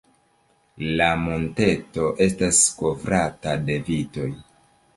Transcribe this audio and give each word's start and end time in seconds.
La 1.01 1.09
monteto 1.25 2.09
estas 2.27 2.63
kovrata 2.81 3.57
de 3.69 3.79
vitoj. 3.93 4.29